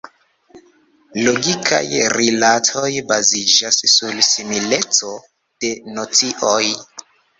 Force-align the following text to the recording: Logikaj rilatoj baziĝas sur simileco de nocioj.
Logikaj 1.25 1.81
rilatoj 2.15 2.89
baziĝas 3.11 3.77
sur 3.93 4.25
simileco 4.29 5.13
de 5.67 5.71
nocioj. 5.99 6.61